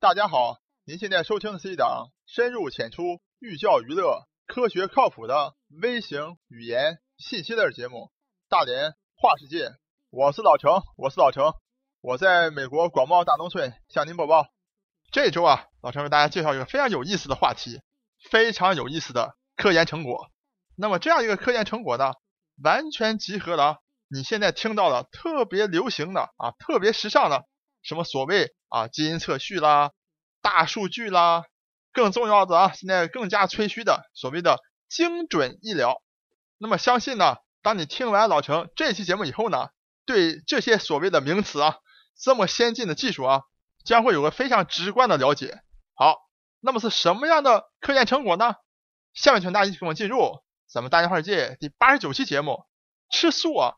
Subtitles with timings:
[0.00, 7.96] 大家好，您现在收听的是一档深入浅出、寓教于乐、科学靠谱的微型语言信息类节目
[8.48, 9.70] 《大连话世界》。
[10.10, 11.52] 我是老程，我是老程，
[12.00, 14.46] 我在美国广袤大农村向您播报。
[15.10, 17.80] 这周啊，老程为大家介绍一个非常有意思的话题，
[18.30, 20.30] 非常有意思的科研成果。
[20.76, 22.12] 那么这样一个科研成果呢，
[22.62, 27.46] 完全集合了你现在听到的特别流行的啊，特别时尚的。
[27.88, 29.92] 什么所谓啊基因测序啦、
[30.42, 31.44] 大数据啦，
[31.90, 34.60] 更重要的啊，现在更加吹嘘的所谓的
[34.90, 36.02] 精准医疗。
[36.58, 39.70] 那么相信呢，当你听完老陈这期节目以后呢，
[40.04, 41.78] 对这些所谓的名词啊，
[42.14, 43.44] 这么先进的技术啊，
[43.86, 45.62] 将会有个非常直观的了解。
[45.94, 46.18] 好，
[46.60, 48.56] 那么是什么样的科研成果呢？
[49.14, 52.66] 下面请大家一起跟我进入咱们大家世界第八十九期节目：
[53.10, 53.76] 吃素啊，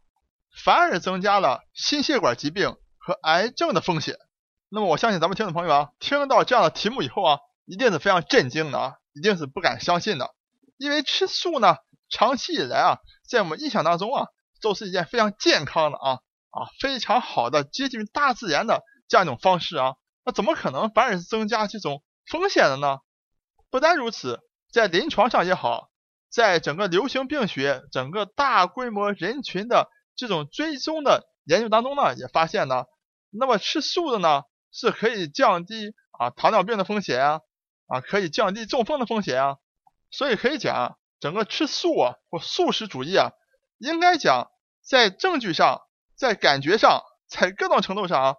[0.64, 2.74] 反而增加了心血管疾病。
[3.00, 4.16] 和癌症的风险，
[4.68, 10.34] 那么我相信咱们听众朋友啊，听到这样的题目以后啊，一定是非常震惊的啊，一定是不敢相信的，
[10.76, 11.78] 因为吃素呢，
[12.10, 14.26] 长期以来啊，在我们印象当中啊，
[14.60, 16.10] 都是一件非常健康的啊
[16.50, 22.98] 啊非常好的接近大自然的这样一种方式啊，那怎么可能反而是增加这种风险的呢？
[23.70, 25.88] 不单如此，在临床上也好，
[26.28, 32.84] 在整个流行病学、整个大规模人群的这种追踪的研究当中呢，也发现呢。
[33.30, 37.40] 那么吃素的呢，是可以降低啊糖尿病的风险啊，
[37.88, 39.56] 啊可以降低中风的风险啊，
[40.12, 43.32] 所以可以讲，整个吃素啊或素食主义啊，
[43.78, 44.48] 应该讲
[44.80, 45.80] 在证据上、
[46.16, 48.36] 在感觉上、在各种程度上啊，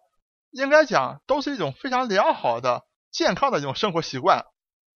[0.51, 4.45] 应该讲都是一种非常良好的、健康的一种生活习惯。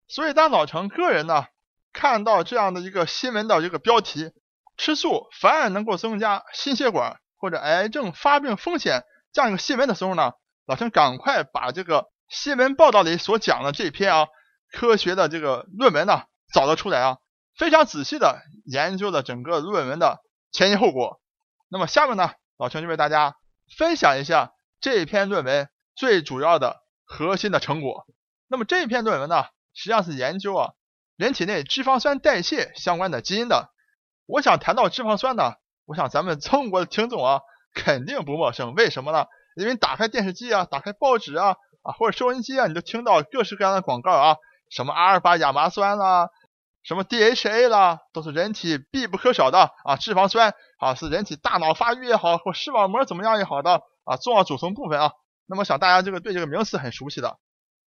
[0.08, 1.48] 所以当老陈个人呢
[1.92, 4.32] 看到这样的一个新闻的一个标题，
[4.78, 9.04] 吃素反而能够增加心血管或者癌症发病风险。
[9.34, 10.34] 这样一个新闻的时候呢，
[10.66, 14.28] 老陈赶快把这个新闻报道里所讲的这篇啊
[14.72, 17.18] 科学的这个论文呢找了出来啊，
[17.58, 20.20] 非常仔细的研究了整个论文的
[20.52, 21.20] 前因后果。
[21.68, 23.36] 那么下面呢，老陈就为大家
[23.78, 28.06] 分享一下这篇论文最主要的核心的成果。
[28.48, 30.74] 那么这篇论文呢，实际上是研究啊
[31.18, 33.74] 人体内脂肪酸代谢相关的基因的。
[34.28, 37.42] 我想谈到脂肪酸呢，我想咱们中国的听众啊。
[37.78, 39.26] 肯定不陌生，为什么呢？
[39.58, 44.38] 因为打开电视机啊，打开报纸啊，啊或者收音机啊，你都听到各式各样的广告啊，
[44.70, 46.30] 什么阿尔法亚麻酸啦，
[46.84, 55.12] 什么 DHA 啦，都是人体必不可少的啊脂肪酸啊，是人体大脑发育也好，或视网膜怎么样也好的啊重要组成部分啊。
[55.46, 57.38] 那么想大家这个对这个名词很熟悉的，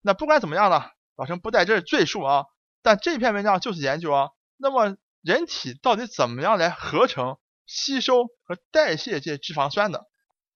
[0.02, 0.84] 那不管怎么样呢，
[1.16, 2.44] 老陈不在这儿赘述啊，
[2.84, 7.38] 但这篇文章就是研究啊，那么人体到底怎么样来合成？
[7.68, 10.08] 吸收和代谢这些脂肪酸的，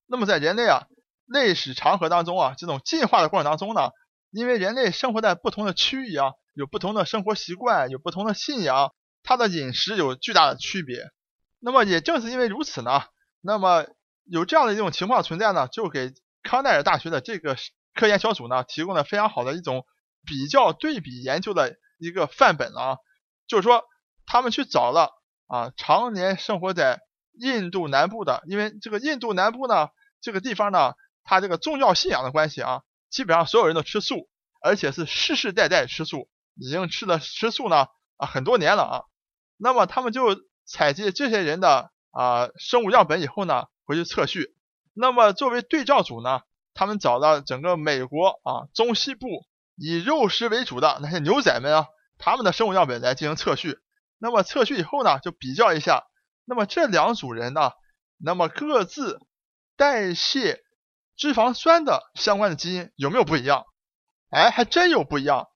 [0.07, 0.87] 那么在人类啊
[1.27, 3.89] 历史长河当中啊，这种进化的过程当中呢，
[4.31, 11.11] 因为人类生活在不同的区域啊，有不同的生活习惯，有不同的信仰，它的饮食有巨大的区别。
[11.59, 13.03] 那么也正是因为如此呢，
[13.41, 13.85] 那么
[14.23, 17.57] 有这样的一种情况存在呢，就给康奈尔大学的这个
[17.93, 19.85] 科研小组呢提供了非常好的一种
[20.25, 22.97] 比较对比研究的一个范本了啊，
[23.47, 23.83] 就是说
[24.25, 25.11] 他们去找了。
[25.51, 27.01] 啊，常年生活在
[27.37, 29.89] 印度南部的，因为这个印度南部呢，
[30.21, 30.93] 这个地方呢，
[31.25, 34.29] 它这个宗教信仰的关系啊，基本上所有人都吃素，
[34.61, 39.03] 而且是世世代代吃素，已经吃了吃素呢啊很多年了啊。
[39.57, 44.55] 那么他们就采集这些人的啊生物样本以后呢，回去测序。
[44.93, 49.27] 那么作为对照组呢，他们找到整个美国啊中西部
[49.75, 53.80] 以肉食为主的那些牛仔们啊，他们的生物样本来进行测序。
[54.23, 56.03] 那么测序以后呢，就比较一下，
[56.45, 57.71] 那么这两组人呢，
[58.19, 59.19] 那么各自
[59.75, 60.59] 代谢
[61.17, 63.65] 脂肪酸的相关的基因有没有不一样？
[64.29, 65.47] 哎，还真有不一样。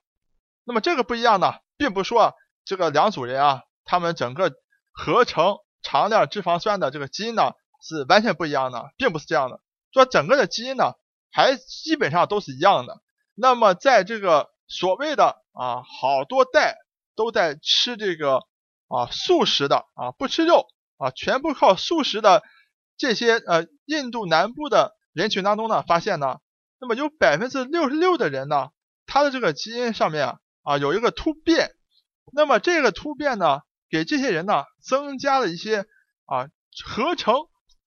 [0.64, 2.34] 那么这个不一样呢，并不是说
[2.66, 4.52] 这个两组人啊，他们整个
[4.92, 7.52] 合成长链脂肪酸的这个基因呢
[7.84, 9.62] 是完全不一样的，并不是这样的。
[9.94, 10.94] 说整个的基因呢，
[11.32, 13.00] 还基本上都是一样的。
[13.36, 16.78] 那么在这个所谓的啊，好多代
[17.16, 18.42] 都在吃这个。
[18.88, 20.68] 啊，素食的啊，不吃肉
[20.98, 22.44] 啊，全部靠素食的
[22.98, 26.40] 这些呃，印度南部的人群当中呢，发现呢，
[26.80, 28.70] 那么有百分之六十六的人呢，
[29.06, 31.72] 他的这个基因上面啊有一个突变，
[32.32, 35.86] 那么这个突变呢，给这些人呢增加了一些
[36.26, 36.48] 啊
[36.86, 37.36] 合成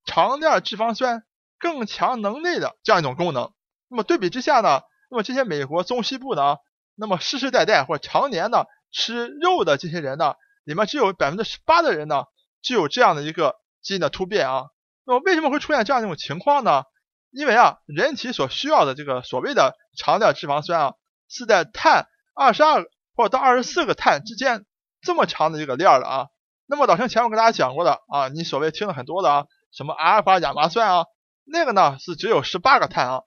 [0.05, 1.23] 长链脂肪酸
[1.59, 3.53] 更强能力的这样一种功能。
[3.89, 4.81] 那么对比之下呢，
[5.11, 6.59] 那么这些美国中西部的，
[6.95, 10.35] 那么世世代代或常年呢吃肉的这些人呢？
[10.69, 12.25] 里面只有百分之十八的人呢，
[12.61, 14.67] 就有这样的一个基因的突变啊。
[15.07, 16.83] 那么为什么会出现这样一种情况呢？
[17.31, 20.95] 因为啊，人体所需要的这个所谓的长链脂肪酸啊，
[21.27, 22.85] 是在碳二十二
[23.17, 24.67] 或者到二十四个碳之间
[25.01, 26.27] 这么长的一个链儿的啊。
[26.67, 31.07] 那么老陈前面跟大家讲过的啊，你所谓听了很多的啊，什么阿尔法亚麻酸啊，
[31.47, 33.23] 那个呢是只有十八个碳啊。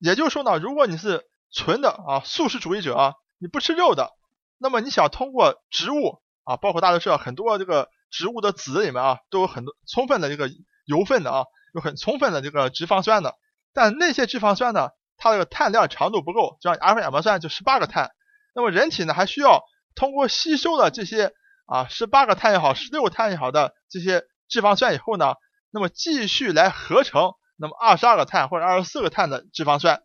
[0.00, 1.22] 也就是说呢，如果你是
[1.52, 4.10] 纯的啊素食主义者啊，你不吃肉的，
[4.58, 10.48] 那么你想通过植物啊，包括大家知道很多这个植物的籽里面啊，都有很多充分的这个
[10.86, 11.44] 油分的啊，
[11.74, 13.34] 有很充分的这个脂肪酸的。
[13.72, 18.12] 但那些脂肪酸呢，它这个碳链长度不够，就像阿尔法亚麻酸就十八个碳。
[18.54, 19.62] 那么人体呢，还需要
[19.96, 21.32] 通过吸收了这些
[21.66, 25.34] 啊十八个碳也好，十六个碳也好的这些脂肪酸以后呢，
[25.72, 30.02] 那么继续来合成那么二十二个碳或者二十四个碳的脂肪酸。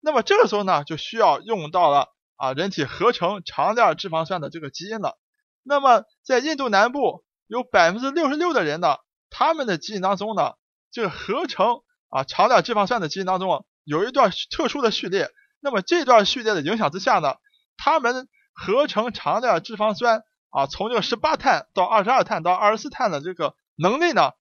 [0.00, 5.16] 那么这个时候呢，就需要用到了啊，人体合成长链脂肪酸的这个基因了。
[5.62, 8.96] 那么在印度南部有百分之六十六的人呢，
[9.30, 10.52] 他们的基因当中呢，
[10.90, 15.30] 这个合成啊长链脂肪酸的基因当中啊有一段特殊的序列。
[15.60, 17.34] 那么这段序列的影响之下呢，
[17.76, 24.32] 他们合成长链脂肪酸啊，从这个十八碳到二十二碳到二十四碳的这个能力呢，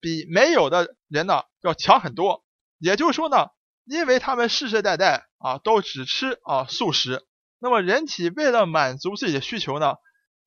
[0.00, 2.44] 比没有的人呢要强很多。
[2.78, 3.48] 也就是说呢。
[3.90, 7.26] 因为他们世世代代啊都只吃啊素食，
[7.58, 9.94] 那么人体为了满足自己的需求呢，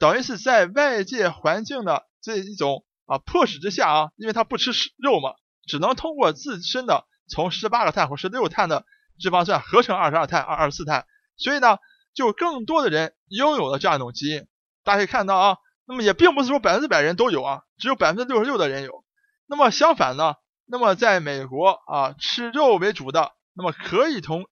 [0.02, 5.36] 等于是在外界环境的这一种啊迫使之下啊，因为他不吃肉嘛，
[5.68, 8.84] 只能通过自身的从十八个碳或十六碳的
[9.20, 11.06] 脂肪酸合成二十二碳、二二十四碳，
[11.38, 11.78] 所以呢，
[12.16, 14.48] 就更多的人拥有了这样一种基因。
[14.84, 19.06] 大家可以看到啊，那么也并不是说百分之百人都有啊，只有百分之六十六的人有。
[19.46, 20.34] 那么相反呢？
[20.66, 24.48] 那么在美国啊，吃肉为主的，那么可以从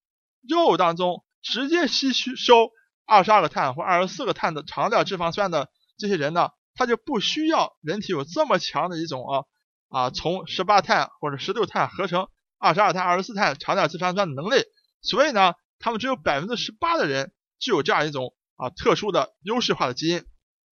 [0.47, 2.69] 肉当中直接吸收
[3.09, 9.43] 二十二个碳或二十四个碳的长链脂肪酸的这些人呢，他就不需要人体有这么强的一种啊
[9.89, 12.27] 啊从十八碳或者十六碳合成
[12.57, 14.63] 二十二碳、二十四碳长链脂肪酸的能力，
[15.01, 20.23] 所以呢，他们只有百分之十八的人具有这样一种啊特殊的优势化的基因。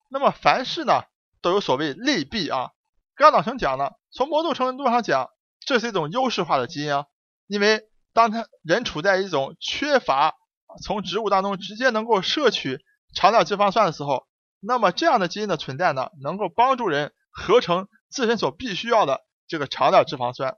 [0.09, 1.01] 那么凡事呢
[1.41, 2.69] 都有所谓利弊啊，
[3.15, 5.29] 刚老陈讲了，从某种程度上讲。
[5.65, 7.07] 这是一种优势化的基因啊，
[7.47, 7.81] 因为
[8.13, 10.35] 当他人处在一种缺乏
[10.81, 12.79] 从植物当中直接能够摄取
[13.13, 14.27] 长链脂肪酸的时候，
[14.59, 20.55] 那么这样的基因的存在呢，能够帮助人合成自身所必须要的这个长链脂肪酸。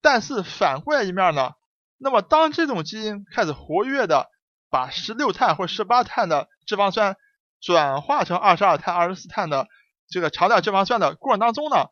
[0.00, 1.52] 但是反过来一面呢，
[1.98, 4.28] 那么当这种基因开始活跃的
[4.70, 7.16] 把十六碳或十八碳的脂肪酸
[7.60, 9.66] 转化成二十二碳、二十四碳的
[10.08, 11.86] 这个长链脂肪酸的过程当中呢，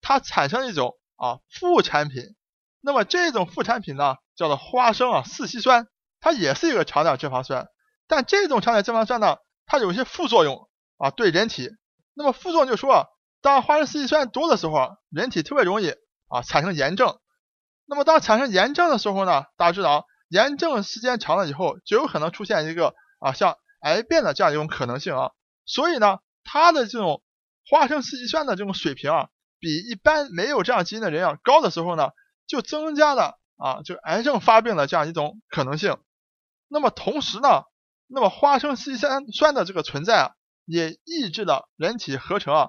[0.00, 0.94] 它产生一种。
[1.20, 2.22] 啊，副产品，
[2.80, 5.88] 那么这种副产品呢，叫做花生啊四烯酸，
[6.20, 7.68] 它也是一个长链脂肪酸，
[8.06, 9.36] 但这种长链脂肪酸呢，
[9.66, 11.70] 它有一些副作用啊，对人体，
[12.14, 13.06] 那么副作用就说，
[13.40, 15.90] 当花生四烯酸多的时候，人体特别容易
[16.28, 17.18] 啊产生炎症，
[17.86, 25.30] 那么当产生炎症的时候呢，大家知道，炎症时间长了以后，就有可能出现一个啊像癌变的这样一种可能性啊，
[25.64, 27.22] 所以呢，它的这种
[27.70, 29.28] 花生四烯酸的这种水平啊。
[29.60, 32.10] 比一般没有这样基因的人要高的时候呢，
[32.46, 35.96] 就增加了啊，就癌症发病的这样一种可能性。
[36.68, 37.64] 那么同时呢，
[38.06, 40.30] 那么花生烯酸的这个存在啊，
[40.64, 42.68] 也抑制了人体合成啊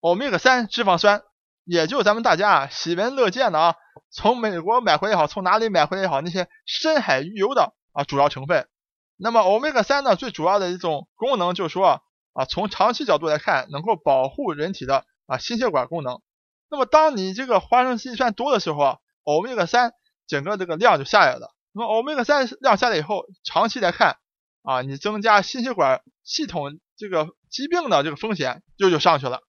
[0.00, 1.22] 欧米伽三脂肪酸，
[1.64, 3.74] 也就咱们大家啊喜闻乐见的啊，
[4.10, 8.68] 从美国买回来也好，从哪里买回来也好，那些深海鱼油的啊主要成分。
[9.16, 12.02] 那么欧米伽三呢，最主要的一种功能就是说
[12.32, 15.04] 啊，从长期角度来看，能够保护人体的。
[15.26, 16.20] 啊，心血管功能。
[16.68, 19.92] 那么，当你这个花生烯酸多的时候啊，欧米伽三
[20.26, 21.51] 整个这个量就下来了。
[21.72, 24.18] 那么，欧米伽三量下来以后，长期来看
[24.62, 29.40] 啊，你增加心血管系统这个疾病的这个风险就就上去了。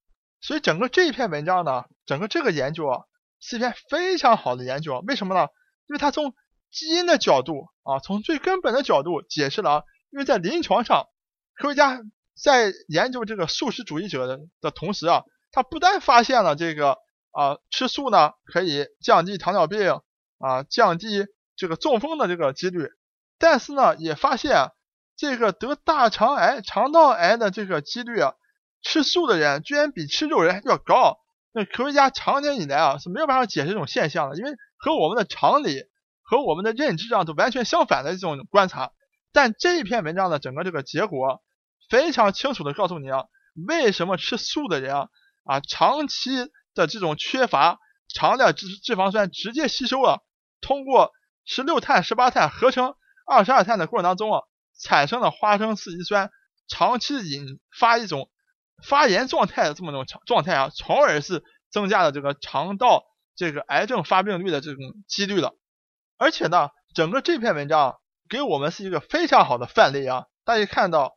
[0.42, 3.02] 所以，整个这一篇文章呢，整个这个研究啊，
[3.40, 5.04] 是一篇非常好的研究。
[5.08, 5.48] 为什么呢？
[5.88, 6.34] 因为它从
[6.72, 11.08] 基因的角度啊，从最根本的角度解释了，因为在临床上，
[11.56, 12.02] 科学家
[12.42, 15.24] 在研究这个素食主义者的的同时啊。
[15.56, 16.98] 他不但发现了这个
[17.30, 20.02] 啊吃素呢可以降低糖尿病
[20.40, 21.28] 啊降低
[21.64, 22.90] 这个中风的这个几率，
[23.40, 24.72] 但是呢也发现啊
[25.16, 28.34] 这个得大肠癌、肠道癌的这个几率啊，
[28.82, 31.20] 吃素的人居然比吃肉人还要高。
[31.54, 35.84] 那科学家长年以来啊是没有办法解释这种现象的，因为和我们的常理
[36.22, 38.92] 和我们的认知上都完全相反的这种观察。
[39.32, 41.42] 但这一篇文章的整个这个结果
[41.90, 43.24] 非常清楚的告诉你啊，
[43.68, 45.08] 为什么吃素的人啊。
[45.46, 46.30] 啊，长期
[46.74, 47.78] 的这种缺乏
[48.08, 50.24] 长链脂脂肪酸直接吸收了，
[50.62, 51.12] 通过
[51.46, 52.96] 十六碳、十八碳合成
[53.26, 54.42] 二十二碳的过程当中啊，
[54.80, 56.30] 产生了花生四烯酸，
[56.68, 58.30] 长期引发一种
[58.84, 63.04] 发炎状态的这么种状态啊，从而是增加了这个肠道
[63.36, 65.56] 这个癌症发病率的这种几率了。
[66.18, 67.98] 而且呢，整个这篇文章
[68.30, 70.26] 给我们是一个非常好的范例啊。
[70.46, 71.16] 大家看到，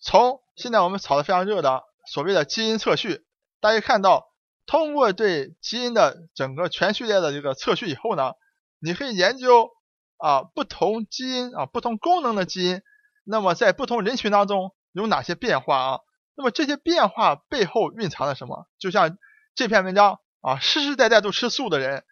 [0.00, 3.24] 从现在我们炒的非常热的所谓的基因测序，
[3.60, 4.26] 大家看到，
[4.66, 8.32] 通过对基因的整个全序列的这个测序以后呢，
[8.80, 9.70] 你可以研究
[10.16, 12.82] 啊不同基因啊不同功能的基因，
[13.24, 16.00] 那么在不同人群当中有哪些变化啊？
[16.34, 18.68] 那么这些变化背后蕴藏了什么？
[18.78, 19.18] 就像
[19.54, 22.04] 这篇文章啊，世世代代都吃素的人，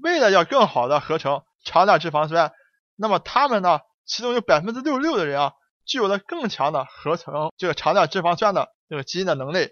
[0.00, 2.52] 为了要更好的合成长链脂肪酸，
[2.94, 5.52] 那么他们呢，其中有百分之六十六的人啊，
[5.84, 9.70] 具有了更强的合成这个长链脂肪酸的这个基因的能力。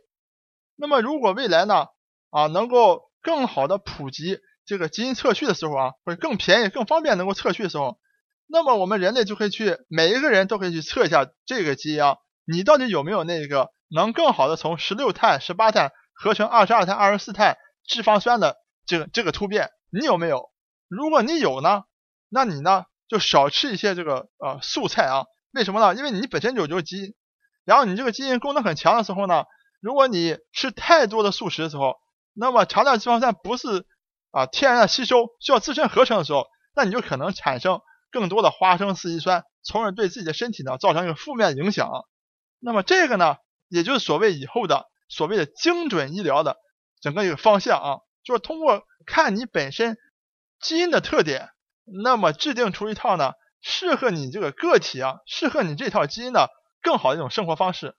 [0.74, 1.86] 那么如果未来呢，
[2.30, 4.40] 啊，能够更好的普及
[4.70, 7.98] 这个基因测序的时候啊，会更便宜、更方便能够测序的时候，
[8.46, 20.52] 那么我们人类就可以去每一个人都可以去测一下这个基因啊，你到底有没有那个能更好的从十六碳、十八碳合成二十二碳、二十四碳脂肪酸的这个这个突变，你有没有？
[20.86, 21.82] 如果你有呢，
[22.28, 25.96] 那你呢就少吃一些这个呃素菜啊，为什么呢？
[25.96, 27.14] 因为你本身就有这个基因，
[27.64, 29.46] 然后你这个基因功能很强的时候呢，
[29.80, 31.96] 如果你吃太多的素食的时候，
[32.34, 33.84] 那么长链脂肪酸不是
[34.30, 41.90] 啊天然的吸收，需要自身合成的时候，那你就可能产生更多的花生四烯酸，从而对自己的身体呢造成一个负面影响。
[42.58, 43.36] 那么这个呢，
[43.68, 46.56] 也就是所谓以后的所谓的精准医疗的
[47.00, 49.96] 整个一个方向啊，就是通过看你本身
[50.60, 51.50] 基因的特点，
[51.84, 53.32] 那么制定出一套呢
[53.62, 56.50] 适合你这个个体啊，适合你这套基因的
[56.82, 57.96] 更好的一种生活方式。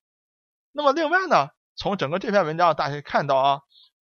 [0.71, 3.59] 那么另外呢，从整个这篇文章大家可以看到啊。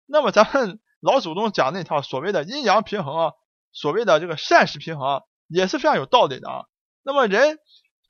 [0.06, 3.32] 那么咱们老祖宗讲那套所谓的阴阳平衡啊，
[3.70, 6.64] 所谓的这个膳食平衡啊，也是非常有道理的啊。
[7.04, 7.58] 那么人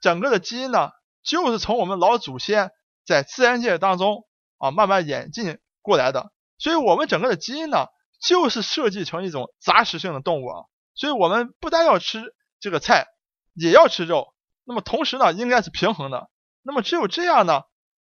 [0.01, 2.71] 整个的基因呢，就是从我们老祖先
[3.05, 4.25] 在自然界当中
[4.57, 6.33] 啊慢慢演进过来的。
[6.57, 7.89] 所以，我们整个的基因呢，
[8.19, 10.65] 就是设计成一种杂食性的动物啊。
[10.95, 12.23] 所以我们不但要吃
[12.61, 13.05] 这个菜，
[13.53, 14.33] 也要吃肉。
[14.65, 16.31] 那么同时呢，应该是平衡的。
[16.63, 17.65] 那么只有这样呢，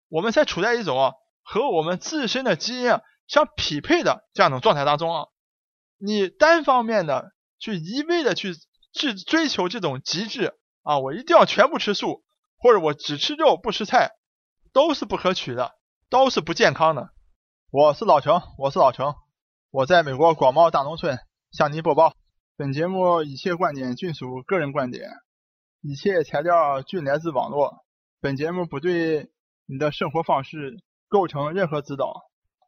[0.10, 3.00] 我们才处在一种啊和我们自身的基因。
[3.28, 5.26] 相匹配的这样一种状态当中啊，
[5.98, 8.54] 你单方面的去一味的去
[8.94, 10.54] 去追求这种极致
[10.84, 12.24] 啊，我一定要全部吃素，
[12.58, 14.12] 或者我只吃肉不吃菜，
[14.72, 15.72] 都是不可取的，
[16.10, 17.10] 都是不健康的。
[17.72, 19.16] 我是老程，我是老程，
[19.72, 21.18] 我在美国广袤大农村
[21.52, 22.14] 向您播报。
[22.56, 25.10] 本节目一切观点均属个人观点，
[25.82, 27.84] 一切材料均来自网络。
[28.22, 29.30] 本节目不对
[29.66, 32.22] 你的生活方式构成任何指导。